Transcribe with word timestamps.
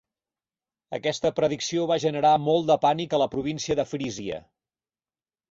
Aquesta 0.97 1.31
predicció 1.39 1.83
va 1.91 1.97
generar 2.05 2.31
molt 2.47 2.67
de 2.71 2.79
pànic 2.87 3.15
a 3.15 3.21
la 3.25 3.29
província 3.35 3.79
de 3.83 3.87
Frísia. 3.93 4.43